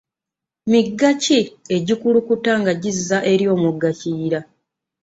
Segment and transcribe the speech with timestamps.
[0.71, 1.39] Migga ki
[1.75, 4.39] egikulukuta nga gizza eri omugga kiyira?